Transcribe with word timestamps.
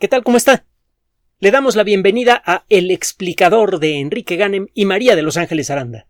¿Qué 0.00 0.08
tal? 0.08 0.24
¿Cómo 0.24 0.36
está? 0.36 0.64
Le 1.38 1.52
damos 1.52 1.76
la 1.76 1.84
bienvenida 1.84 2.42
a 2.44 2.64
El 2.68 2.90
explicador 2.90 3.78
de 3.78 4.00
Enrique 4.00 4.34
Ganem 4.34 4.66
y 4.74 4.86
María 4.86 5.14
de 5.14 5.22
Los 5.22 5.36
Ángeles 5.36 5.70
Aranda. 5.70 6.08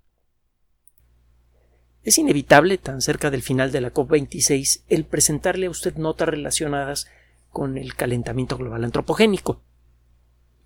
Es 2.02 2.17
inevitable, 2.17 2.78
tan 2.78 3.02
cerca 3.02 3.31
del 3.31 3.42
final 3.42 3.73
de 3.73 3.83
la 3.83 3.92
COP26, 3.92 4.84
el 4.89 5.05
presentarle 5.05 5.67
a 5.67 5.70
usted 5.70 5.97
notas 5.97 6.31
relacionadas 6.31 7.08
con 7.50 7.76
el 7.76 7.94
calentamiento 7.94 8.57
global 8.57 8.84
antropogénico. 8.84 9.61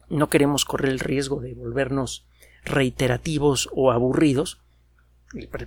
No 0.08 0.30
queremos 0.30 0.64
correr 0.64 0.92
el 0.92 1.00
riesgo 1.00 1.40
de 1.40 1.54
volvernos 1.54 2.24
reiterativos 2.64 3.68
o 3.72 3.90
aburridos. 3.90 4.60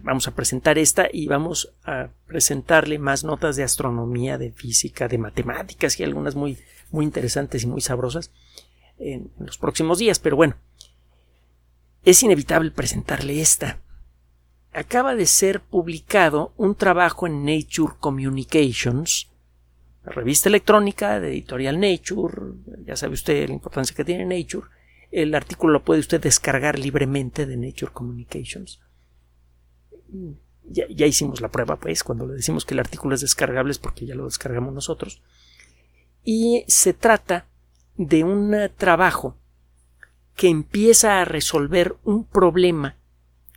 Vamos 0.02 0.28
a 0.28 0.36
presentar 0.36 0.78
esta 0.78 1.08
y 1.12 1.28
vamos 1.28 1.74
a 1.84 2.10
presentarle 2.26 2.98
más 2.98 3.24
notas 3.24 3.56
de 3.56 3.64
astronomía, 3.64 4.38
de 4.38 4.52
física, 4.52 5.08
de 5.08 5.18
matemáticas 5.18 6.00
y 6.00 6.04
algunas 6.04 6.36
muy, 6.36 6.58
muy 6.90 7.06
interesantes 7.06 7.64
y 7.64 7.68
muy 7.68 7.82
sabrosas 7.82 8.32
en 8.98 9.32
los 9.40 9.58
próximos 9.58 10.00
días. 10.00 10.20
Pero 10.20 10.36
bueno, 10.36 10.56
es 12.04 12.24
inevitable 12.24 12.72
presentarle 12.72 13.40
esta 13.40 13.80
acaba 14.74 15.16
de 15.16 15.26
ser 15.26 15.62
publicado 15.62 16.54
un 16.58 16.76
trabajo 16.76 17.28
en 17.28 17.46
Nature 17.46 17.96
Communications, 18.00 19.30
la 20.04 20.12
revista 20.14 20.50
electrónica 20.50 21.20
de 21.20 21.30
editorial 21.30 21.80
Nature, 21.80 22.54
ya 22.86 22.96
sabe 22.96 23.14
usted 23.14 23.48
la 23.48 23.54
importancia 23.54 23.96
que 23.96 24.06
tiene 24.06 24.26
Nature, 24.26 24.68
el 25.12 25.36
artículo 25.36 25.74
lo 25.74 25.84
puede 25.84 26.00
usted 26.00 26.22
descargar 26.22 26.80
libremente 26.80 27.46
de 27.46 27.58
Nature 27.58 27.92
Communications. 27.92 28.80
Ya, 30.64 30.86
ya, 30.90 31.08
hicimos 31.08 31.42
la 31.42 31.50
prueba, 31.50 31.78
pues, 31.78 32.04
cuando 32.04 32.28
le 32.28 32.36
decimos 32.36 32.66
que 32.66 32.74
el 32.74 32.80
artículo 32.80 33.16
es 33.16 33.22
descargable 33.22 33.72
es 33.72 33.80
porque 33.80 34.06
ya 34.06 34.16
lo 34.16 34.26
descargamos 34.26 34.74
nosotros. 34.74 35.22
Y 36.24 36.64
se 36.68 36.94
trata 36.94 37.48
de 37.98 38.24
un 38.24 38.56
trabajo 38.78 39.38
que 40.36 40.50
empieza 40.50 41.22
a 41.22 41.26
resolver 41.26 41.96
un 42.04 42.26
problema 42.26 42.98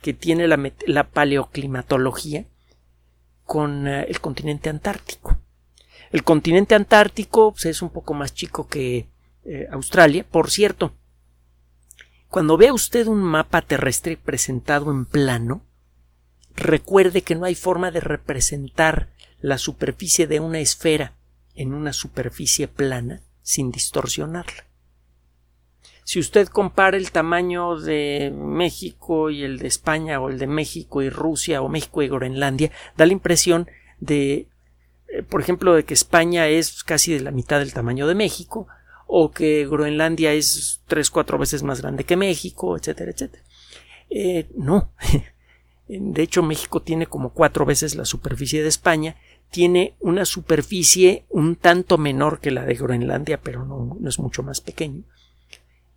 que 0.01 0.13
tiene 0.13 0.47
la, 0.47 1.03
paleoclimatología 1.09 2.45
con 3.43 3.87
eh, 3.87 4.05
el 4.07 4.19
continente 4.19 4.69
antártico. 4.69 5.39
El 6.11 6.23
continente 6.23 6.75
antártico 6.75 7.53
pues, 7.53 7.65
es 7.65 7.81
un 7.81 7.89
poco 7.89 8.13
más 8.13 8.33
chico 8.33 8.67
que 8.67 9.09
eh, 9.45 9.67
Australia. 9.71 10.23
Por 10.29 10.51
cierto, 10.51 10.93
cuando 12.29 12.57
vea 12.57 12.73
usted 12.73 13.07
un 13.07 13.23
mapa 13.23 13.63
terrestre 13.63 14.15
presentado 14.17 14.91
en 14.91 15.05
plano, 15.05 15.64
recuerde 16.55 17.21
que 17.21 17.35
no 17.35 17.45
hay 17.45 17.55
forma 17.55 17.91
de 17.91 17.99
representar 17.99 19.09
la 19.41 19.57
superficie 19.57 20.27
de 20.27 20.39
una 20.39 20.59
esfera 20.59 21.13
en 21.55 21.73
una 21.73 21.93
superficie 21.93 22.67
plana 22.67 23.21
sin 23.41 23.71
distorsionarla. 23.71 24.65
Si 26.03 26.19
usted 26.19 26.47
compara 26.47 26.97
el 26.97 27.11
tamaño 27.11 27.79
de 27.79 28.31
México 28.35 29.31
y 29.31 29.43
el 29.43 29.57
de 29.57 29.67
España 29.67 30.19
o 30.19 30.29
el 30.29 30.37
de 30.37 30.45
México 30.45 31.01
y 31.01 31.09
Rusia 31.09 31.61
o 31.63 31.69
México 31.69 32.03
y 32.03 32.09
Groenlandia, 32.09 32.71
da 32.95 33.07
la 33.07 33.13
impresión 33.13 33.67
de, 33.99 34.47
eh, 35.07 35.23
por 35.23 35.41
ejemplo, 35.41 35.73
de 35.73 35.83
que 35.83 35.95
España 35.95 36.47
es 36.47 36.83
casi 36.83 37.13
de 37.13 37.21
la 37.21 37.31
mitad 37.31 37.59
del 37.59 37.73
tamaño 37.73 38.05
de 38.05 38.13
México 38.13 38.67
o 39.07 39.31
que 39.31 39.67
Groenlandia 39.67 40.33
es 40.33 40.81
tres, 40.87 41.09
cuatro 41.09 41.39
veces 41.39 41.63
más 41.63 41.81
grande 41.81 42.03
que 42.03 42.17
México, 42.17 42.77
etcétera, 42.77 43.11
etcétera. 43.11 43.43
Eh, 44.09 44.47
no. 44.55 44.91
De 45.87 46.23
hecho, 46.23 46.41
México 46.41 46.81
tiene 46.81 47.05
como 47.05 47.29
cuatro 47.29 47.65
veces 47.65 47.95
la 47.95 48.05
superficie 48.05 48.63
de 48.63 48.69
España, 48.69 49.15
tiene 49.51 49.95
una 49.99 50.25
superficie 50.25 51.25
un 51.29 51.55
tanto 51.55 51.97
menor 51.97 52.39
que 52.39 52.51
la 52.51 52.65
de 52.65 52.73
Groenlandia, 52.73 53.39
pero 53.39 53.65
no, 53.65 53.97
es 54.07 54.19
mucho 54.19 54.41
más 54.41 54.61
pequeño. 54.61 55.03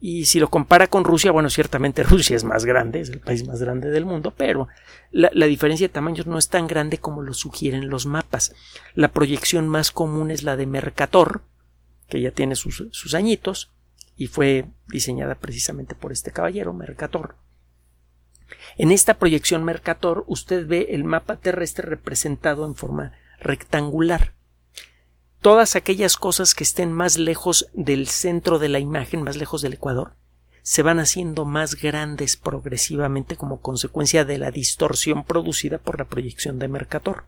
Y 0.01 0.27
si 0.27 0.39
lo 0.39 0.49
compara 0.49 0.87
con 0.87 1.05
Rusia, 1.05 1.33
bueno, 1.33 1.49
ciertamente 1.51 2.03
Rusia 2.05 2.37
es 2.37 2.45
más 2.45 2.65
grande, 2.65 3.01
es 3.01 3.09
el 3.09 3.21
país 3.21 3.47
más 3.47 3.61
grande 3.61 3.91
del 3.91 4.05
mundo, 4.05 4.33
pero 4.37 4.69
la, 5.11 5.31
diferencia 5.47 5.89
de 5.89 5.93
tamaños 5.93 6.27
no 6.27 6.39
es 6.39 6.49
tan 6.49 6.67
grande 6.67 6.99
como 6.99 7.23
lo 7.23 7.33
sugieren 7.33 7.89
los 7.89 8.07
mapas. 8.07 8.55
La 8.95 9.09
proyección 9.09 9.69
más 9.69 9.91
común 9.91 10.31
es 10.31 10.43
la 10.43 10.57
de 10.57 10.67
Mercator, 10.67 11.41
que 12.09 12.21
ya 12.21 12.31
tiene 12.31 12.57
sus 12.57 13.15
añitos, 13.15 13.71
y 14.19 14.27
fue 14.27 14.67
diseñada 14.89 15.37
precisamente 15.37 15.95
por 15.95 16.13
este 16.13 16.33
caballero, 16.33 16.75
Mercator. 16.75 17.37
En 18.77 18.93
esta 18.93 19.15
proyección 19.15 19.65
Mercator 19.65 20.25
usted 20.27 20.67
ve 20.67 20.89
el 20.91 21.05
mapa 21.05 21.37
terrestre 21.37 21.89
representado 21.89 22.65
en 22.65 22.75
forma 22.75 23.13
rectangular 23.41 24.35
todas 25.41 25.77
aquellas 25.77 26.17
cosas 26.17 26.55
que 26.55 26.65
estén 26.65 26.93
más 26.93 27.19
lejos 27.19 27.71
del 27.73 28.09
centro 28.09 28.59
de 28.59 28.69
la 28.69 28.81
imagen, 28.81 29.23
más 29.23 29.37
lejos 29.37 29.63
del 29.63 29.75
ecuador, 29.75 30.15
se 30.63 30.83
van 30.83 30.99
haciendo 30.99 31.45
más 31.45 31.77
grandes 31.77 32.37
progresivamente 32.37 33.37
como 33.37 33.61
consecuencia 33.61 34.25
de 34.25 34.39
la 34.39 34.51
distorsión 34.51 35.25
producida 35.25 35.79
por 35.79 35.99
la 35.99 36.05
proyección 36.05 36.59
de 36.59 36.69
Mercator. 36.69 37.25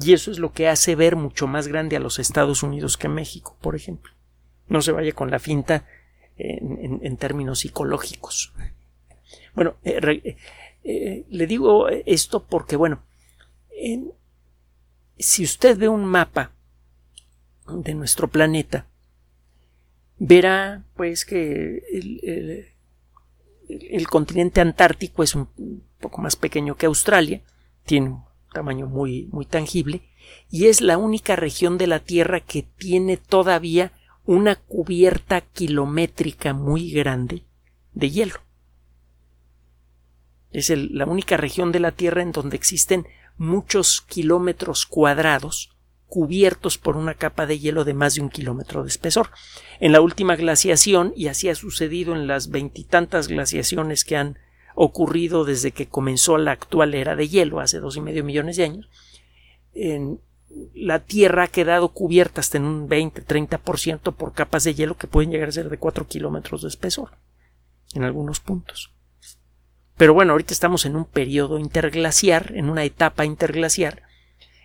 Y 0.00 0.12
eso 0.12 0.30
es 0.30 0.38
lo 0.38 0.52
que 0.52 0.68
hace 0.68 0.94
ver 0.94 1.16
mucho 1.16 1.46
más 1.46 1.68
grande 1.68 1.96
a 1.96 2.00
los 2.00 2.18
Estados 2.18 2.62
Unidos 2.62 2.96
que 2.96 3.08
México, 3.08 3.56
por 3.60 3.74
ejemplo. 3.74 4.12
No 4.68 4.82
se 4.82 4.92
vaya 4.92 5.12
con 5.12 5.30
la 5.30 5.38
finta 5.38 5.86
en, 6.36 7.16
términos 7.16 7.60
psicológicos. 7.60 8.52
Bueno, 9.54 9.76
eh, 9.84 10.36
eh, 10.82 11.24
le 11.28 11.46
digo 11.46 11.88
esto 11.88 12.44
porque, 12.44 12.76
bueno, 12.76 13.02
en, 13.70 14.12
si 15.18 15.44
usted 15.44 15.78
ve 15.78 15.88
un 15.88 16.04
mapa 16.04 16.52
de 17.68 17.94
nuestro 17.94 18.28
planeta, 18.28 18.86
verá 20.18 20.84
pues 20.96 21.24
que 21.24 21.82
el, 21.90 22.70
continente 24.08 24.60
antártico 24.60 25.22
es 25.22 25.34
un 25.34 25.48
poco 26.00 26.20
más 26.20 26.36
pequeño 26.36 26.76
que 26.76 26.86
Australia, 26.86 27.42
tiene 27.84 28.10
un 28.10 28.24
tamaño 28.52 28.86
muy, 28.86 29.28
muy 29.32 29.46
tangible, 29.46 30.02
y 30.50 30.66
es 30.66 30.80
la 30.80 30.98
única 30.98 31.36
región 31.36 31.78
de 31.78 31.86
la 31.86 32.00
Tierra 32.00 32.40
que 32.40 32.62
tiene 32.62 33.16
todavía 33.16 33.92
una 34.26 34.56
cubierta 34.56 35.40
kilométrica 35.40 36.54
muy 36.54 36.90
grande 36.90 37.44
de 37.92 38.10
hielo. 38.10 38.43
Es 40.54 40.70
la 40.70 41.04
única 41.04 41.36
región 41.36 41.72
de 41.72 41.80
la 41.80 41.90
Tierra 41.90 42.22
en 42.22 42.30
donde 42.30 42.56
existen 42.56 43.06
muchos 43.36 44.00
kilómetros 44.02 44.86
cuadrados 44.86 45.74
cubiertos 46.06 46.78
por 46.78 46.96
una 46.96 47.14
capa 47.14 47.44
de 47.44 47.58
hielo 47.58 47.84
de 47.84 47.92
más 47.92 48.14
de 48.14 48.20
un 48.20 48.30
kilómetro 48.30 48.84
de 48.84 48.88
espesor. 48.88 49.30
En 49.80 49.90
la 49.90 50.00
última 50.00 50.36
glaciación, 50.36 51.12
y 51.16 51.26
así 51.26 51.48
ha 51.48 51.56
sucedido 51.56 52.14
en 52.14 52.28
las 52.28 52.50
veintitantas 52.50 53.26
glaciaciones 53.26 54.04
que 54.04 54.16
han 54.16 54.38
ocurrido 54.76 55.44
desde 55.44 55.72
que 55.72 55.88
comenzó 55.88 56.38
la 56.38 56.52
actual 56.52 56.94
era 56.94 57.16
de 57.16 57.28
hielo, 57.28 57.58
hace 57.58 57.80
dos 57.80 57.96
y 57.96 58.00
medio 58.00 58.22
millones 58.22 58.56
de 58.56 58.62
años, 58.62 58.88
en 59.74 60.20
la 60.72 61.00
Tierra 61.00 61.42
ha 61.42 61.48
quedado 61.48 61.88
cubierta 61.88 62.40
hasta 62.40 62.58
en 62.58 62.64
un 62.64 62.88
20-30% 62.88 64.14
por 64.14 64.34
capas 64.34 64.62
de 64.62 64.74
hielo 64.74 64.96
que 64.96 65.08
pueden 65.08 65.32
llegar 65.32 65.48
a 65.48 65.52
ser 65.52 65.68
de 65.68 65.78
cuatro 65.78 66.06
kilómetros 66.06 66.62
de 66.62 66.68
espesor 66.68 67.10
en 67.92 68.04
algunos 68.04 68.38
puntos. 68.38 68.93
Pero 69.96 70.14
bueno, 70.14 70.32
ahorita 70.32 70.52
estamos 70.52 70.86
en 70.86 70.96
un 70.96 71.04
periodo 71.04 71.58
interglaciar, 71.58 72.52
en 72.54 72.68
una 72.68 72.84
etapa 72.84 73.24
interglaciar, 73.24 74.02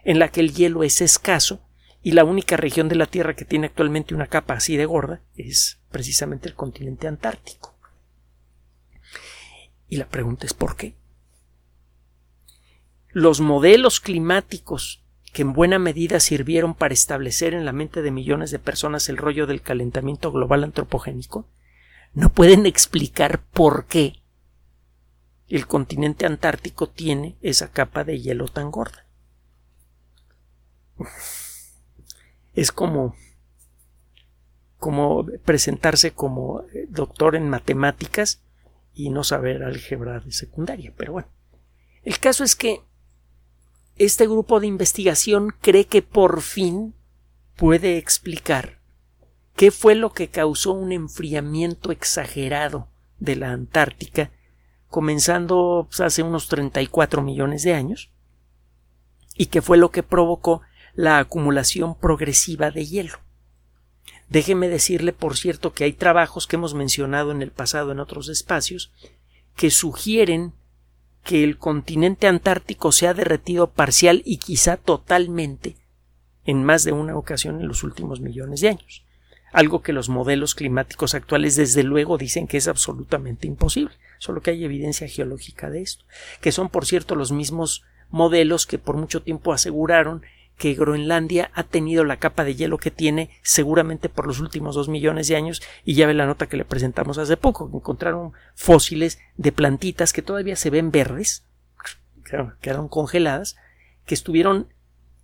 en 0.04 0.20
la 0.20 0.30
que 0.30 0.40
el 0.40 0.54
hielo 0.54 0.84
es 0.84 1.02
escaso 1.02 1.62
y 2.02 2.14
la 2.14 2.24
única 2.24 2.58
región 2.58 2.88
de 2.88 2.96
la 2.96 3.06
Tierra 3.06 3.36
que 3.36 3.46
tiene 3.46 3.68
actualmente 3.68 4.16
una 4.16 4.28
capa 4.28 4.56
así 4.56 4.78
de 4.78 4.86
gorda 4.86 5.22
es 5.36 5.80
precisamente 5.92 6.48
el 6.48 6.56
continente 6.56 7.08
antártico. 7.08 7.76
Y 9.88 9.98
la 9.98 10.08
pregunta 10.08 10.46
es 10.46 10.54
¿por 10.54 10.76
qué? 10.76 10.96
Los 13.12 13.42
modelos 13.42 14.00
climáticos 14.00 15.04
que 15.34 15.42
en 15.42 15.54
buena 15.54 15.78
medida 15.78 16.20
sirvieron 16.20 16.74
para 16.74 16.94
establecer 16.94 17.54
en 17.54 17.66
la 17.66 17.74
mente 17.74 18.02
de 18.02 18.12
millones 18.12 18.50
de 18.52 18.60
personas 18.60 19.10
el 19.10 19.18
rollo 19.18 19.46
del 19.46 19.62
calentamiento 19.62 20.32
global 20.32 20.64
antropogénico 20.64 21.48
no 22.14 22.30
pueden 22.30 22.66
explicar 22.66 23.44
por 23.52 23.86
qué 23.86 24.19
el 25.50 25.68
continente 25.68 26.26
antártico 26.26 26.88
tiene 26.88 27.38
esa 27.42 27.72
capa 27.72 28.04
de 28.04 28.20
hielo 28.20 28.48
tan 28.48 28.72
gorda. 28.72 29.06
Es 32.54 32.72
como 32.72 33.16
como 34.78 35.26
presentarse 35.44 36.12
como 36.12 36.62
eh, 36.74 36.86
doctor 36.90 37.36
en 37.36 37.50
matemáticas 37.50 38.42
y 38.94 39.10
no 39.10 39.26
saber 39.26 39.64
álgebra 39.64 40.22
de 40.22 40.32
secundaria, 40.32 40.94
pero 40.96 41.14
bueno. 41.14 41.28
El 42.04 42.18
caso 42.20 42.46
es 42.46 42.56
que 42.56 42.82
este 43.98 44.26
grupo 44.26 44.62
de 44.62 44.68
investigación 44.68 45.54
cree 45.60 45.86
que 45.86 46.02
por 46.02 46.42
fin 46.42 46.96
puede 47.58 47.98
explicar 47.98 48.80
qué 49.56 49.72
fue 49.72 49.96
lo 49.96 50.14
que 50.14 50.30
causó 50.30 50.72
un 50.72 50.94
enfriamiento 50.94 51.92
exagerado 51.92 52.88
de 53.20 53.36
la 53.36 53.52
Antártica 53.52 54.32
comenzando 54.90 55.88
pues, 55.90 56.02
hace 56.02 56.24
unos 56.24 56.48
34 56.48 57.22
millones 57.22 57.64
de 57.64 57.74
años, 57.74 58.10
y 59.36 59.48
que 59.48 59.62
fue 59.62 59.78
lo 59.78 59.92
que 59.92 60.04
provocó 60.04 60.62
la 60.96 61.20
acumulación 61.20 61.96
progresiva 61.96 62.72
de 62.72 62.86
hielo. 62.86 63.20
Déjeme 64.28 64.68
decirle, 64.68 65.14
por 65.14 65.38
cierto, 65.38 65.74
que 65.74 65.86
hay 65.86 65.94
trabajos 65.94 66.46
que 66.46 66.58
hemos 66.58 66.74
mencionado 66.74 67.32
en 67.32 67.42
el 67.42 67.52
pasado 67.52 67.92
en 67.92 68.00
otros 68.00 68.30
espacios 68.30 68.92
que 69.56 69.72
sugieren 69.72 70.54
que 71.24 71.44
el 71.44 71.58
continente 71.58 72.28
antártico 72.28 72.92
se 72.92 73.08
ha 73.08 73.14
derretido 73.14 73.72
parcial 73.72 74.22
y 74.26 74.38
quizá 74.38 74.78
totalmente 74.78 75.76
en 76.46 76.64
más 76.64 76.84
de 76.84 76.92
una 76.92 77.16
ocasión 77.16 77.60
en 77.60 77.68
los 77.68 77.84
últimos 77.84 78.22
millones 78.22 78.62
de 78.62 78.70
años. 78.70 79.04
Algo 79.52 79.82
que 79.82 79.94
los 79.94 80.10
modelos 80.10 80.56
climáticos 80.56 81.16
actuales 81.16 81.56
desde 81.56 81.84
luego 81.84 82.18
dicen 82.18 82.48
que 82.48 82.58
es 82.58 82.68
absolutamente 82.68 83.48
imposible, 83.48 83.94
solo 84.20 84.42
que 84.42 84.52
hay 84.52 84.64
evidencia 84.64 85.08
geológica 85.08 85.72
de 85.72 85.82
esto, 85.82 86.06
que 86.42 86.52
son 86.52 86.70
por 86.70 86.86
cierto 86.86 87.16
los 87.16 87.32
mismos 87.32 87.84
modelos 88.10 88.68
que 88.68 88.78
por 88.78 88.96
mucho 88.96 89.24
tiempo 89.24 89.52
aseguraron 89.52 90.22
que 90.60 90.74
Groenlandia 90.74 91.52
ha 91.54 91.64
tenido 91.64 92.04
la 92.04 92.18
capa 92.18 92.44
de 92.44 92.54
hielo 92.54 92.78
que 92.78 92.92
tiene 92.92 93.30
seguramente 93.42 94.10
por 94.10 94.28
los 94.28 94.42
últimos 94.42 94.76
dos 94.76 94.90
millones 94.90 95.30
de 95.30 95.38
años 95.38 95.62
y 95.86 95.96
ya 95.96 96.06
ve 96.06 96.14
la 96.14 96.26
nota 96.26 96.48
que 96.48 96.58
le 96.58 96.66
presentamos 96.66 97.18
hace 97.18 97.38
poco, 97.38 97.72
que 97.72 97.78
encontraron 97.78 98.34
fósiles 98.56 99.20
de 99.38 99.54
plantitas 99.54 100.12
que 100.12 100.22
todavía 100.22 100.58
se 100.58 100.70
ven 100.70 100.92
verdes, 100.92 101.46
quedaron 102.62 102.90
congeladas, 102.90 103.56
que 104.06 104.16
estuvieron 104.16 104.68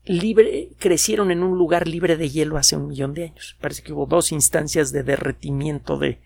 libre, 0.05 0.69
crecieron 0.79 1.31
en 1.31 1.43
un 1.43 1.57
lugar 1.57 1.87
libre 1.87 2.15
de 2.15 2.29
hielo 2.29 2.57
hace 2.57 2.77
un 2.77 2.87
millón 2.87 3.13
de 3.13 3.25
años. 3.25 3.57
Parece 3.59 3.83
que 3.83 3.91
hubo 3.91 4.05
dos 4.05 4.31
instancias 4.31 4.91
de 4.91 5.03
derretimiento 5.03 5.97
de, 5.97 6.19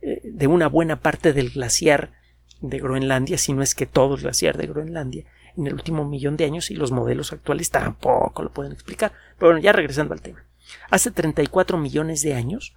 de 0.00 0.46
una 0.46 0.68
buena 0.68 1.00
parte 1.00 1.32
del 1.32 1.50
glaciar 1.50 2.12
de 2.60 2.78
Groenlandia, 2.78 3.38
si 3.38 3.52
no 3.52 3.62
es 3.62 3.74
que 3.74 3.86
todo 3.86 4.14
el 4.14 4.22
glaciar 4.22 4.56
de 4.56 4.66
Groenlandia, 4.66 5.24
en 5.56 5.66
el 5.66 5.74
último 5.74 6.04
millón 6.04 6.36
de 6.36 6.44
años 6.44 6.70
y 6.70 6.74
los 6.74 6.92
modelos 6.92 7.32
actuales 7.32 7.70
tampoco 7.70 8.42
lo 8.42 8.52
pueden 8.52 8.72
explicar. 8.72 9.12
Pero 9.38 9.52
bueno, 9.52 9.60
ya 9.60 9.72
regresando 9.72 10.14
al 10.14 10.20
tema. 10.20 10.44
Hace 10.90 11.10
34 11.10 11.78
millones 11.78 12.22
de 12.22 12.34
años 12.34 12.74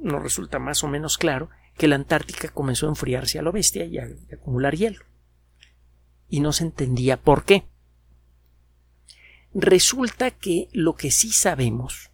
nos 0.00 0.22
resulta 0.22 0.58
más 0.58 0.84
o 0.84 0.88
menos 0.88 1.18
claro 1.18 1.50
que 1.76 1.88
la 1.88 1.96
Antártica 1.96 2.48
comenzó 2.48 2.86
a 2.86 2.90
enfriarse 2.90 3.38
a 3.38 3.42
lo 3.42 3.52
bestia 3.52 3.84
y 3.84 3.98
a, 3.98 4.04
a 4.04 4.34
acumular 4.34 4.74
hielo. 4.74 5.04
Y 6.28 6.40
no 6.40 6.52
se 6.52 6.64
entendía 6.64 7.16
por 7.16 7.44
qué. 7.44 7.64
Resulta 9.52 10.30
que 10.30 10.68
lo 10.72 10.94
que 10.94 11.10
sí 11.10 11.32
sabemos 11.32 12.10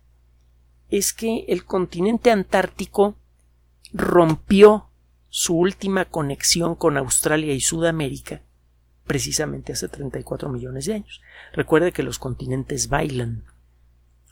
es 0.88 1.12
que 1.12 1.44
el 1.48 1.64
continente 1.64 2.30
antártico 2.30 3.18
rompió 3.96 4.90
su 5.28 5.56
última 5.56 6.04
conexión 6.04 6.74
con 6.74 6.96
Australia 6.96 7.52
y 7.52 7.60
Sudamérica 7.60 8.42
precisamente 9.06 9.72
hace 9.72 9.88
34 9.88 10.48
millones 10.48 10.86
de 10.86 10.94
años. 10.94 11.22
Recuerde 11.52 11.92
que 11.92 12.02
los 12.02 12.18
continentes 12.18 12.88
bailan, 12.88 13.44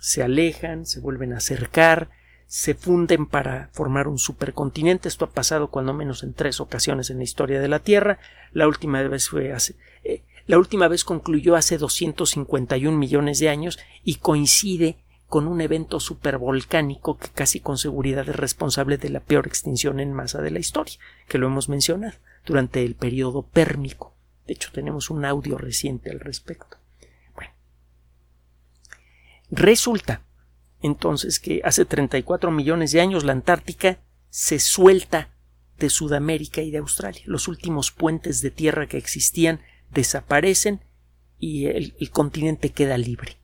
se 0.01 0.23
alejan, 0.23 0.85
se 0.85 1.01
vuelven 1.01 1.33
a 1.33 1.39
acercar, 1.39 2.11
se 2.47 2.75
funden 2.75 3.27
para 3.27 3.71
formar 3.73 4.09
un 4.09 4.19
supercontinente. 4.19 5.09
Esto 5.09 5.25
ha 5.25 5.31
pasado 5.31 5.69
cuando 5.69 5.95
menos 5.95 6.23
en 6.23 6.35
tres 6.35 6.61
ocasiones 6.61 7.11
en 7.11 7.19
la 7.19 7.25
historia 7.25 7.61
de 7.61 7.69
la 7.69 7.79
Tierra. 7.79 8.19
La 8.53 8.69
última 8.69 9.01
vez 9.03 9.29
fue 9.29 9.53
hace, 9.53 9.77
eh, 10.03 10.23
la 10.47 10.59
última 10.59 10.89
vez 10.89 11.05
concluyó 11.05 11.57
hace 11.57 11.79
251 11.79 12.99
millones 12.99 13.39
de 13.39 13.49
años 13.49 13.79
y 14.03 14.17
coincide 14.17 14.99
con 15.35 15.49
un 15.49 15.61
evento 15.61 15.99
supervolcánico 15.99 17.19
que 17.19 17.27
casi 17.27 17.59
con 17.59 17.77
seguridad 17.77 18.29
es 18.29 18.37
responsable 18.37 18.99
de 18.99 19.09
la 19.09 19.19
peor 19.19 19.49
extinción 19.49 19.99
en 19.99 20.13
masa 20.13 20.41
de 20.41 20.53
la 20.53 20.61
historia, 20.61 20.95
que 21.27 21.39
lo 21.39 21.49
hemos 21.49 21.69
mencionado, 21.69 22.15
durante 22.47 22.85
el 22.85 22.95
periodo 22.95 23.43
pérmico. 23.43 24.15
De 24.47 24.53
hecho, 24.53 24.71
tenemos 24.73 25.11
un 25.11 25.25
audio 25.25 25.59
reciente 25.59 26.13
al 26.13 26.21
respecto. 26.21 26.77
Bueno, 27.35 27.51
resulta 29.51 30.23
entonces 30.81 31.41
que 31.41 31.63
hace 31.65 31.85
34 31.85 32.53
millones 32.53 32.93
de 32.93 33.01
años 33.01 33.25
la 33.25 33.33
Antártica 33.33 33.99
se 34.31 34.61
suelta 34.61 35.31
de 35.81 35.91
Sudamérica 35.91 36.61
y 36.61 36.71
de 36.71 36.79
Australia. 36.79 37.23
Los 37.27 37.49
últimos 37.49 37.91
puentes 37.91 38.41
de 38.41 38.53
tierra 38.53 38.87
que 38.87 38.99
existían 38.99 39.63
desaparecen 39.91 40.85
y 41.41 41.67
el, 41.67 41.97
el 41.99 42.11
continente 42.11 42.71
queda 42.71 42.97
libre. 42.99 43.39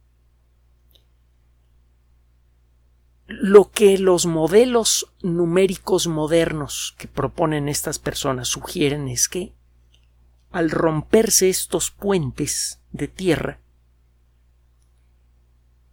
Lo 3.32 3.70
que 3.70 3.96
los 3.96 4.26
modelos 4.26 5.06
numéricos 5.22 6.08
modernos 6.08 6.96
que 6.98 7.06
proponen 7.06 7.68
estas 7.68 8.00
personas 8.00 8.48
sugieren 8.48 9.06
es 9.06 9.28
que 9.28 9.52
al 10.50 10.68
romperse 10.68 11.48
estos 11.48 11.92
puentes 11.92 12.80
de 12.90 13.06
tierra, 13.06 13.60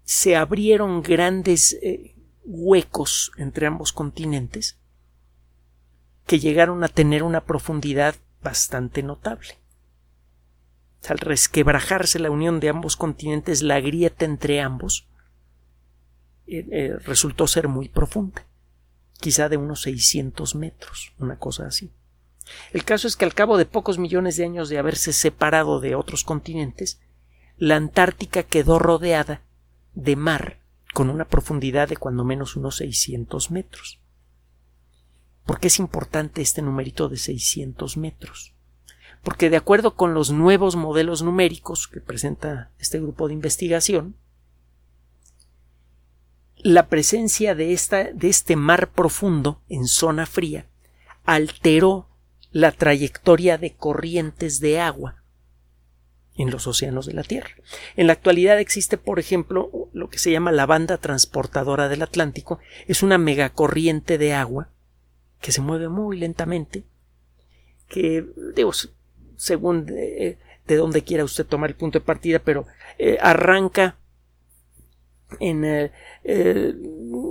se 0.03 0.35
abrieron 0.35 1.03
grandes 1.03 1.77
eh, 1.83 2.15
huecos 2.43 3.31
entre 3.37 3.67
ambos 3.67 3.93
continentes 3.93 4.79
que 6.25 6.39
llegaron 6.39 6.83
a 6.83 6.87
tener 6.87 7.21
una 7.21 7.45
profundidad 7.45 8.15
bastante 8.41 9.03
notable. 9.03 9.59
Al 11.07 11.19
resquebrajarse 11.19 12.17
la 12.17 12.31
unión 12.31 12.59
de 12.59 12.69
ambos 12.69 12.97
continentes, 12.97 13.61
la 13.61 13.79
grieta 13.79 14.25
entre 14.25 14.59
ambos 14.59 15.07
eh, 16.47 16.65
eh, 16.71 16.97
resultó 17.05 17.47
ser 17.47 17.67
muy 17.67 17.89
profunda, 17.89 18.45
quizá 19.19 19.49
de 19.49 19.57
unos 19.57 19.81
600 19.81 20.55
metros, 20.55 21.13
una 21.19 21.37
cosa 21.37 21.67
así. 21.67 21.91
El 22.71 22.85
caso 22.85 23.07
es 23.07 23.15
que 23.15 23.25
al 23.25 23.33
cabo 23.33 23.57
de 23.57 23.65
pocos 23.65 23.97
millones 23.97 24.37
de 24.37 24.45
años 24.45 24.69
de 24.69 24.77
haberse 24.77 25.13
separado 25.13 25.79
de 25.79 25.95
otros 25.95 26.23
continentes, 26.23 26.99
la 27.57 27.75
Antártica 27.75 28.43
quedó 28.43 28.79
rodeada 28.79 29.41
de 29.93 30.15
mar 30.15 30.59
con 30.93 31.09
una 31.09 31.25
profundidad 31.25 31.89
de 31.89 31.97
cuando 31.97 32.23
menos 32.23 32.55
unos 32.55 32.77
600 32.77 33.51
metros. 33.51 33.99
¿Por 35.45 35.59
qué 35.59 35.67
es 35.67 35.79
importante 35.79 36.41
este 36.41 36.61
numerito 36.61 37.09
de 37.09 37.17
600 37.17 37.97
metros? 37.97 38.53
Porque 39.23 39.49
de 39.49 39.57
acuerdo 39.57 39.95
con 39.95 40.13
los 40.13 40.31
nuevos 40.31 40.75
modelos 40.75 41.23
numéricos 41.23 41.87
que 41.87 42.01
presenta 42.01 42.71
este 42.79 42.99
grupo 42.99 43.27
de 43.27 43.33
investigación, 43.33 44.15
la 46.59 46.87
presencia 46.87 47.55
de, 47.55 47.73
esta, 47.73 48.11
de 48.11 48.29
este 48.29 48.55
mar 48.55 48.91
profundo 48.91 49.61
en 49.69 49.87
zona 49.87 50.25
fría 50.25 50.65
alteró 51.23 52.07
la 52.51 52.71
trayectoria 52.71 53.57
de 53.57 53.75
corrientes 53.75 54.59
de 54.59 54.79
agua 54.79 55.23
en 56.37 56.51
los 56.51 56.67
océanos 56.67 57.05
de 57.05 57.13
la 57.13 57.23
Tierra. 57.23 57.49
En 57.95 58.07
la 58.07 58.13
actualidad 58.13 58.59
existe, 58.59 58.97
por 58.97 59.19
ejemplo, 59.19 59.89
lo 59.93 60.09
que 60.09 60.19
se 60.19 60.31
llama 60.31 60.51
la 60.51 60.65
banda 60.65 60.97
transportadora 60.97 61.89
del 61.89 62.03
Atlántico. 62.03 62.59
Es 62.87 63.03
una 63.03 63.17
megacorriente 63.17 64.17
de 64.17 64.33
agua 64.33 64.69
que 65.41 65.51
se 65.51 65.61
mueve 65.61 65.89
muy 65.89 66.17
lentamente, 66.17 66.83
que, 67.87 68.25
digo, 68.55 68.71
según 69.35 69.85
de, 69.85 70.37
donde 70.67 71.03
quiera 71.03 71.23
usted 71.23 71.45
tomar 71.45 71.71
el 71.71 71.75
punto 71.75 71.99
de 71.99 72.05
partida, 72.05 72.39
pero 72.39 72.65
eh, 72.97 73.17
arranca 73.21 73.97
en 75.39 75.65
eh, 75.65 75.91
eh, 76.23 76.73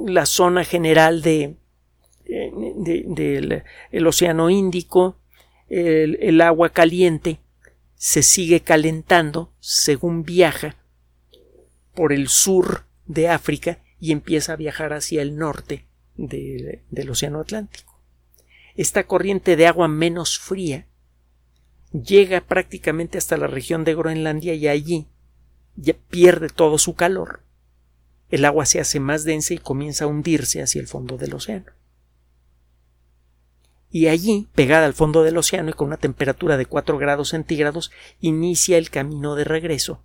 la 0.06 0.26
zona 0.26 0.64
general 0.64 1.22
de, 1.22 1.56
del 2.24 3.62
el 3.90 4.06
Océano 4.06 4.50
Índico, 4.50 5.18
el, 5.68 6.40
agua 6.40 6.70
caliente 6.70 7.40
se 7.94 8.22
sigue 8.22 8.60
calentando 8.60 9.52
según 9.58 10.22
viaja 10.22 10.76
por 11.94 12.12
el 12.12 12.28
sur 12.28 12.84
de 13.06 13.28
África 13.28 13.78
y 13.98 14.12
empieza 14.12 14.52
a 14.52 14.56
viajar 14.56 14.92
hacia 14.92 15.22
el 15.22 15.36
norte 15.36 15.86
del 16.16 17.10
Océano 17.10 17.40
Atlántico. 17.40 18.00
Esta 18.76 19.06
corriente 19.06 19.56
de 19.56 19.66
agua 19.66 19.88
menos 19.88 20.38
fría 20.38 20.86
llega 21.92 22.42
prácticamente 22.42 23.18
hasta 23.18 23.36
la 23.36 23.46
región 23.46 23.84
de 23.84 23.94
Groenlandia 23.94 24.54
y 24.54 24.68
allí 24.68 25.08
ya 25.76 25.94
pierde 26.10 26.48
todo 26.48 26.78
su 26.78 26.94
calor. 26.94 27.45
El 28.30 28.44
agua 28.44 28.66
se 28.66 28.80
hace 28.80 29.00
más 29.00 29.24
densa 29.24 29.54
y 29.54 29.58
comienza 29.58 30.04
a 30.04 30.08
hundirse 30.08 30.62
hacia 30.62 30.80
el 30.80 30.88
fondo 30.88 31.16
del 31.16 31.34
océano 31.34 31.72
y 33.96 34.08
allí, 34.08 34.46
pegada 34.54 34.84
al 34.84 34.92
fondo 34.92 35.22
del 35.22 35.38
océano 35.38 35.70
y 35.70 35.72
con 35.72 35.86
una 35.86 35.96
temperatura 35.96 36.58
de 36.58 36.66
4 36.66 36.98
grados 36.98 37.30
centígrados, 37.30 37.90
inicia 38.20 38.76
el 38.76 38.90
camino 38.90 39.36
de 39.36 39.44
regreso 39.44 40.02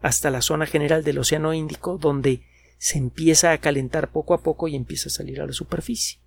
hasta 0.00 0.30
la 0.30 0.40
zona 0.40 0.64
general 0.64 1.04
del 1.04 1.18
Océano 1.18 1.52
Índico, 1.52 1.98
donde 1.98 2.40
se 2.78 2.96
empieza 2.96 3.52
a 3.52 3.58
calentar 3.58 4.10
poco 4.10 4.32
a 4.32 4.40
poco 4.42 4.68
y 4.68 4.74
empieza 4.74 5.10
a 5.10 5.12
salir 5.12 5.42
a 5.42 5.46
la 5.46 5.52
superficie, 5.52 6.18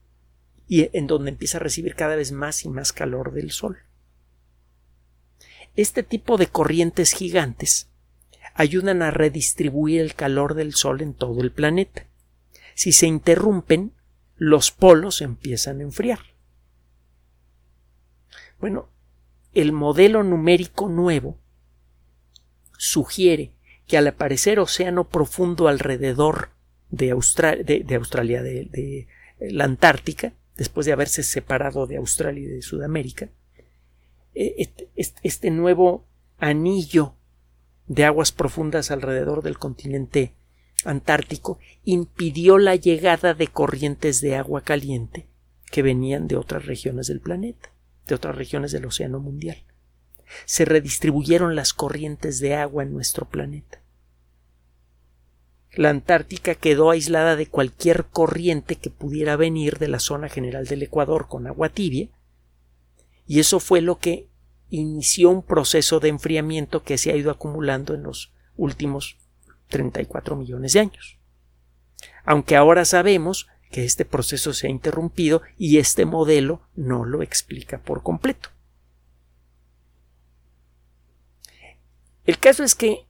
y 0.68 0.96
en 0.96 1.08
donde 1.08 1.32
empieza 1.32 1.58
a 1.58 1.62
recibir 1.62 1.96
cada 1.96 2.16
vez 2.16 2.32
más 2.32 2.64
y 2.64 2.70
más 2.70 2.94
calor 2.94 3.34
del 3.34 3.50
Sol. 3.50 3.80
Este 5.76 6.04
tipo 6.04 6.38
de 6.38 6.46
corrientes 6.46 7.14
gigantes 7.14 7.90
ayudan 8.54 9.02
a 9.02 9.12
redistribuir 9.12 10.02
el 10.02 10.16
calor 10.16 10.54
del 10.54 10.74
Sol 10.74 11.02
en 11.02 11.14
todo 11.14 11.42
el 11.42 11.52
planeta. 11.52 12.06
Si 12.76 12.92
se 12.92 13.08
interrumpen, 13.08 13.94
los 14.36 14.72
polos 14.72 15.22
empiezan 15.22 15.80
a 15.80 15.84
enfriar. 15.84 16.20
Bueno, 18.60 18.90
el 19.54 19.72
modelo 19.72 20.24
numérico 20.24 20.90
nuevo 20.90 21.38
sugiere 22.78 23.52
que 23.88 23.98
al 23.98 24.08
aparecer 24.08 24.60
océano 24.60 25.10
profundo 25.10 25.68
alrededor 25.68 26.50
de, 26.90 27.12
Australia, 27.12 28.42
de, 28.44 29.08
la 29.40 29.66
Antártica, 29.66 30.34
después 30.56 30.86
de 30.86 30.94
haberse 30.94 31.24
separado 31.24 31.88
de 31.88 31.98
Australia 31.98 32.44
y 32.44 32.48
de 32.48 32.62
Sudamérica, 32.62 33.30
e, 34.36 34.72
este 34.96 35.52
nuevo 35.52 36.06
anillo 36.38 37.16
de 37.88 38.06
aguas 38.06 38.32
profundas 38.32 38.92
alrededor 38.92 39.44
del 39.44 39.58
continente 39.58 40.34
antártico 40.86 41.60
impidió 41.84 42.58
la 42.58 42.76
llegada 42.76 43.34
de 43.34 43.48
corrientes 43.48 44.22
de 44.22 44.36
agua 44.36 44.62
caliente 44.62 45.28
que 45.72 45.82
venían 45.82 46.28
de 46.28 46.36
otras 46.36 46.66
regiones 46.66 47.08
del 47.08 47.20
planeta, 47.20 47.72
de 48.08 48.16
otras 48.16 48.36
regiones 48.36 48.72
del 48.72 48.86
océano 48.86 49.20
mundial. 49.20 49.64
Se 50.46 50.66
redistribuyeron 50.66 51.56
las 51.56 51.74
corrientes 51.74 52.40
de 52.40 52.56
agua 52.56 52.84
en 52.84 52.94
nuestro 52.94 53.28
planeta. 53.28 53.82
La 55.76 55.90
Antártica 55.90 56.54
quedó 56.54 56.92
aislada 56.92 57.36
de 57.36 57.48
cualquier 57.48 58.06
corriente 58.06 58.76
que 58.76 58.92
pudiera 58.92 59.36
venir 59.36 59.80
de 59.80 59.88
la 59.88 60.00
zona 60.00 60.30
general 60.30 60.66
del 60.68 60.84
Ecuador 60.84 61.28
con 61.28 61.48
agua 61.48 61.70
tibia, 61.70 62.10
y 63.26 63.40
eso 63.40 63.60
fue 63.60 63.82
lo 63.82 63.98
que 63.98 64.28
inició 64.78 65.30
un 65.30 65.44
proceso 65.44 66.00
de 66.00 66.10
enfriamiento 66.10 66.84
que 66.84 66.98
se 66.98 67.12
ha 67.12 67.16
ido 67.16 67.30
acumulando 67.30 67.94
en 67.94 68.04
los 68.04 68.34
últimos 68.56 69.18
34 69.70 70.36
millones 70.36 70.74
de 70.74 70.80
años. 70.80 71.20
Aunque 72.26 72.56
ahora 72.56 72.84
sabemos 72.84 73.48
que 73.70 73.86
este 73.86 74.04
proceso 74.04 74.52
se 74.54 74.68
ha 74.68 74.70
interrumpido 74.72 75.42
y 75.58 75.78
este 75.78 76.06
modelo 76.06 76.62
no 76.76 77.06
lo 77.06 77.22
explica 77.22 77.80
por 77.80 78.02
completo. 78.02 78.50
El 82.26 82.40
caso 82.40 82.64
es 82.64 82.74
que 82.74 83.06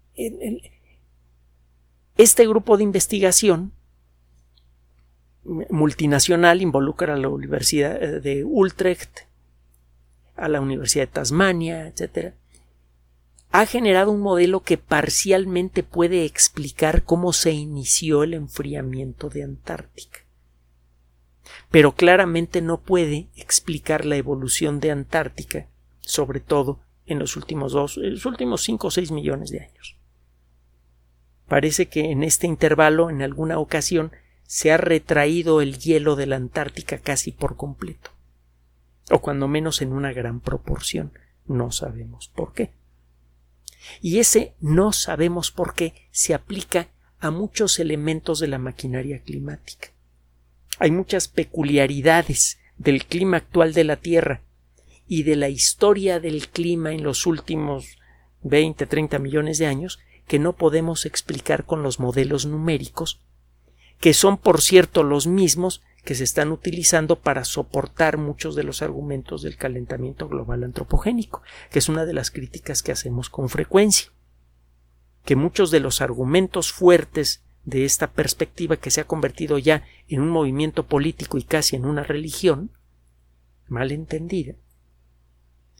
este 2.18 2.48
grupo 2.48 2.76
de 2.78 2.84
investigación 2.84 3.72
multinacional 5.44 6.62
involucra 6.62 7.14
a 7.14 7.18
la 7.18 7.30
Universidad 7.30 8.00
de 8.22 8.44
Utrecht, 8.44 9.22
a 10.36 10.48
la 10.48 10.62
Universidad 10.62 11.08
de 11.08 11.14
Tasmania, 11.14 11.88
etc., 11.88 12.34
ha 13.52 13.68
generado 13.68 14.12
un 14.12 14.22
modelo 14.22 14.62
que 14.62 14.80
parcialmente 14.80 15.84
puede 15.84 16.26
explicar 16.26 17.04
cómo 17.04 17.34
se 17.34 17.52
inició 17.52 18.24
el 18.24 18.34
enfriamiento 18.34 19.30
de 19.30 19.44
Antártica. 19.44 20.22
Pero 21.70 21.94
claramente 21.94 22.62
no 22.62 22.82
puede 22.82 23.28
explicar 23.36 24.06
la 24.06 24.16
evolución 24.16 24.80
de 24.80 24.90
Antártica, 24.90 25.68
sobre 26.00 26.40
todo 26.40 26.80
en 27.06 27.20
los 27.20 27.36
últimos 27.36 27.74
dos, 27.74 27.98
los 27.98 28.26
últimos 28.26 28.64
cinco 28.64 28.88
o 28.88 28.92
seis 28.92 29.12
millones 29.12 29.52
de 29.52 29.62
años. 29.62 29.98
Parece 31.48 31.90
que 31.90 32.12
en 32.12 32.24
este 32.24 32.48
intervalo, 32.48 33.10
en 33.12 33.22
alguna 33.22 33.60
ocasión, 33.60 34.12
se 34.48 34.72
ha 34.72 34.78
retraído 34.78 35.62
el 35.62 35.78
hielo 35.78 36.16
de 36.16 36.26
la 36.26 36.38
Antártica 36.38 36.98
casi 36.98 37.32
por 37.32 37.56
completo, 37.56 38.12
o 39.12 39.20
cuando 39.20 39.48
menos 39.48 39.82
en 39.82 39.94
una 39.94 40.14
gran 40.14 40.40
proporción. 40.40 41.14
No 41.46 41.72
sabemos 41.72 42.30
por 42.30 42.54
qué. 42.54 42.72
Y 44.02 44.20
ese 44.20 44.54
no 44.62 44.94
sabemos 44.94 45.52
por 45.52 45.74
qué 45.74 45.94
se 46.12 46.34
aplica 46.34 46.88
a 47.20 47.32
muchos 47.32 47.80
elementos 47.80 48.40
de 48.40 48.48
la 48.48 48.58
maquinaria 48.58 49.22
climática. 49.22 49.90
Hay 50.80 50.92
muchas 50.92 51.28
peculiaridades 51.28 52.60
del 52.78 53.06
clima 53.06 53.38
actual 53.38 53.74
de 53.74 53.84
la 53.84 53.98
Tierra 53.98 54.42
y 55.08 55.24
de 55.24 55.36
la 55.36 55.50
historia 55.50 56.20
del 56.20 56.50
clima 56.50 56.92
en 56.92 57.04
los 57.04 57.26
últimos 57.26 57.98
20, 58.42 58.86
30 58.86 59.20
millones 59.20 59.58
de 59.58 59.68
años 59.68 60.00
que 60.28 60.40
no 60.40 60.54
podemos 60.54 61.06
explicar 61.06 61.66
con 61.66 61.84
los 61.84 62.00
modelos 62.00 62.46
numéricos, 62.46 63.22
que 64.00 64.14
son 64.14 64.38
por 64.38 64.62
cierto 64.62 65.04
los 65.04 65.28
mismos 65.28 65.82
que 66.04 66.16
se 66.16 66.24
están 66.24 66.52
utilizando 66.52 67.20
para 67.20 67.46
soportar 67.46 68.18
muchos 68.18 68.56
de 68.56 68.64
los 68.64 68.82
argumentos 68.82 69.42
del 69.42 69.56
calentamiento 69.56 70.28
global 70.28 70.64
antropogénico, 70.64 71.42
que 71.72 71.80
es 71.80 71.90
una 71.90 72.06
de 72.06 72.14
las 72.14 72.30
críticas 72.30 72.84
que 72.84 72.92
hacemos 72.92 73.30
con 73.30 73.50
frecuencia. 73.50 74.12
Que 75.24 75.36
muchos 75.36 75.72
de 75.72 75.80
los 75.80 76.02
argumentos 76.02 76.74
fuertes 76.74 77.42
de 77.64 77.86
esta 77.86 78.12
perspectiva 78.12 78.76
que 78.76 78.92
se 78.92 79.02
ha 79.02 79.08
convertido 79.08 79.58
ya 79.58 79.86
en 80.10 80.22
un 80.22 80.30
movimiento 80.30 80.86
político 80.86 81.38
y 81.38 81.44
casi 81.44 81.78
en 81.78 81.86
una 81.86 82.04
religión, 82.04 82.72
mal 83.70 83.92
entendida, 83.92 84.56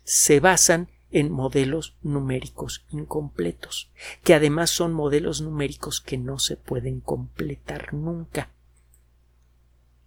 se 0.06 0.40
basan 0.40 0.88
en 1.12 1.32
modelos 1.32 1.96
numéricos 2.02 2.86
incompletos, 2.90 3.92
que 4.24 4.34
además 4.34 4.70
son 4.70 4.94
modelos 4.94 5.42
numéricos 5.42 6.00
que 6.00 6.18
no 6.18 6.40
se 6.40 6.56
pueden 6.56 7.02
completar 7.02 7.94
nunca. 7.94 8.53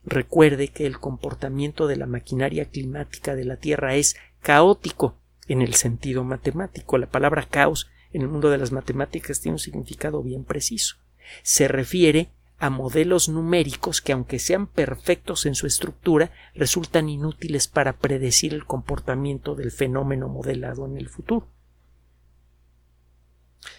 Recuerde 0.06 0.68
que 0.68 0.86
el 0.86 1.00
comportamiento 1.00 1.88
de 1.88 1.96
la 1.96 2.06
maquinaria 2.06 2.66
climática 2.66 3.34
de 3.34 3.44
la 3.44 3.56
Tierra 3.56 3.96
es 3.96 4.16
caótico 4.40 5.16
en 5.48 5.62
el 5.62 5.74
sentido 5.74 6.22
matemático. 6.22 6.96
La 6.96 7.08
palabra 7.08 7.42
caos 7.42 7.90
en 8.12 8.22
el 8.22 8.28
mundo 8.28 8.48
de 8.48 8.58
las 8.58 8.70
matemáticas 8.70 9.40
tiene 9.40 9.56
un 9.56 9.58
significado 9.58 10.22
bien 10.22 10.44
preciso. 10.44 10.96
Se 11.42 11.66
refiere 11.66 12.30
a 12.58 12.70
modelos 12.70 13.28
numéricos 13.28 14.00
que, 14.00 14.12
aunque 14.12 14.38
sean 14.38 14.68
perfectos 14.68 15.44
en 15.44 15.56
su 15.56 15.66
estructura, 15.66 16.30
resultan 16.54 17.08
inútiles 17.08 17.66
para 17.66 17.94
predecir 17.94 18.54
el 18.54 18.64
comportamiento 18.64 19.56
del 19.56 19.72
fenómeno 19.72 20.28
modelado 20.28 20.86
en 20.86 20.96
el 20.96 21.08
futuro. 21.08 21.48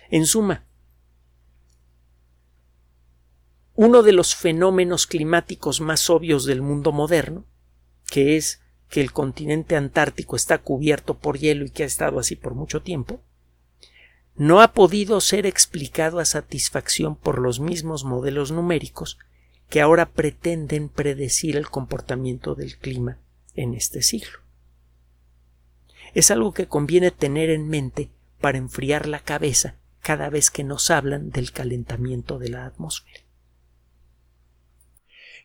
En 0.10 0.26
suma, 0.26 0.66
uno 3.78 4.02
de 4.02 4.12
los 4.12 4.36
fenómenos 4.36 5.06
climáticos 5.06 5.82
más 5.82 6.10
obvios 6.10 6.46
del 6.46 6.64
mundo 6.64 6.92
moderno, 6.92 7.46
que 8.10 8.36
es 8.36 8.60
que 8.90 9.02
el 9.02 9.12
continente 9.12 9.76
antártico 9.76 10.36
está 10.36 10.58
cubierto 10.58 11.20
por 11.20 11.38
hielo 11.38 11.64
y 11.64 11.70
que 11.70 11.84
ha 11.84 11.86
estado 11.86 12.18
así 12.18 12.36
por 12.36 12.56
mucho 12.56 12.82
tiempo, 12.82 13.22
no 14.36 14.62
ha 14.62 14.74
podido 14.74 15.22
ser 15.22 15.46
explicado 15.46 16.18
a 16.18 16.26
satisfacción 16.26 17.16
por 17.16 17.38
los 17.38 17.60
mismos 17.60 18.04
modelos 18.04 18.52
numéricos 18.52 19.20
que 19.70 19.80
ahora 19.80 20.10
pretenden 20.10 20.90
predecir 20.90 21.56
el 21.56 21.70
comportamiento 21.70 22.56
del 22.56 22.80
clima 22.80 23.20
en 23.54 23.76
este 23.76 24.02
siglo. 24.02 24.40
Es 26.16 26.32
algo 26.32 26.52
que 26.52 26.68
conviene 26.68 27.12
tener 27.12 27.52
en 27.52 27.68
mente 27.68 28.10
para 28.42 28.58
enfriar 28.58 29.08
la 29.08 29.20
cabeza 29.20 29.76
cada 30.02 30.32
vez 30.32 30.50
que 30.50 30.64
nos 30.64 30.90
hablan 30.90 31.30
del 31.30 31.52
calentamiento 31.52 32.40
de 32.40 32.50
la 32.50 32.66
atmósfera. 32.66 33.27